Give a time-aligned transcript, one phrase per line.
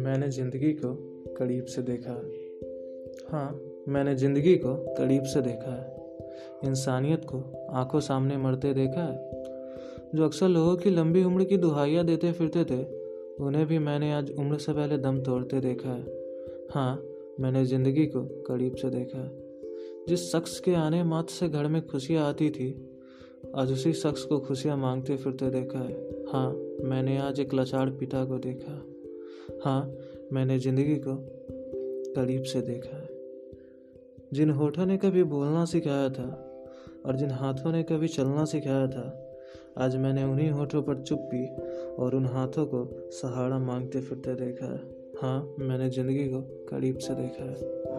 [0.00, 0.94] मैंने ज़िंदगी को
[1.36, 2.12] करीब से देखा
[3.30, 5.96] हाँ। मैंने ज़िंदगी को करीब से देखा है।
[6.64, 9.42] इंसानियत को आँखों सामने मरते देखा है।
[10.14, 12.84] जो अक्सर लोगों की लंबी उम्र की दुहाइयाँ देते फिरते थे,
[13.44, 16.04] उन्हें भी मैंने आज उम्र से पहले दम तोड़ते देखा है।
[16.74, 17.02] हाँ
[17.40, 19.42] मैंने ज़िंदगी को करीब से देखा है।
[20.08, 22.91] जिस शख्स के आने मात्र से घर में खुशियाँ आती थी
[23.56, 26.50] आज उसी शख्स को खुशियाँ मांगते फिरते देखा है। हाँ
[26.84, 28.72] मैंने आज एक लाचार पिता को देखा।
[29.64, 29.92] हाँ
[30.32, 31.16] मैंने ज़िंदगी को
[32.14, 33.08] करीब से देखा है।
[34.32, 36.28] जिन होठों ने कभी बोलना सिखाया था
[37.06, 39.06] और जिन हाथों ने कभी चलना सिखाया था,
[39.78, 41.46] आज मैंने उन्हीं होठों पर चुप्पी
[41.94, 44.80] और उन हाथों को सहारा मांगते फिरते देखा है।
[45.22, 47.91] हाँ मैंने ज़िंदगी को करीब से देखा है।